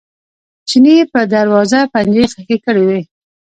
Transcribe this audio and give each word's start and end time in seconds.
چیني 0.67 0.95
په 1.11 1.19
دروازه 1.33 1.79
پنجې 1.93 2.23
ښخې 2.31 2.57
کړې 2.65 2.83
وې. 2.89 3.01